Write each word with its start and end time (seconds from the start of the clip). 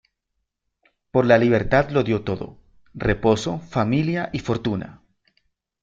Por 1.11 1.27
la 1.27 1.37
libertad, 1.37 1.91
lo 1.91 2.01
dio 2.01 2.23
todo: 2.23 2.57
reposo, 2.95 3.59
familia 3.59 4.31
y 4.33 4.39
fortuna. 4.39 5.03